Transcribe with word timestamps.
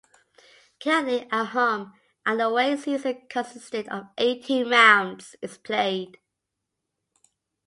Currently 0.83 1.27
a 1.31 1.45
home 1.45 1.93
and 2.25 2.41
away 2.41 2.75
season 2.75 3.21
consisting 3.29 3.87
of 3.89 4.07
eighteen 4.17 4.67
rounds 4.67 5.35
is 5.43 5.59
played. 5.59 6.17